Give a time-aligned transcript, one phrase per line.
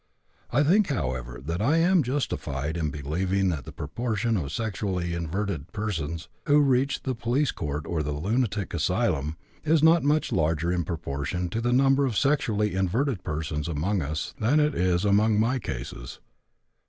[0.49, 5.71] I think, however, that I am justified in believing that the proportion of sexually inverted
[5.73, 10.85] persons who reach the police court or the lunatic asylum is not much larger in
[10.85, 15.59] proportion to the number of sexually inverted persons among us than it is among my
[15.59, 16.19] cases.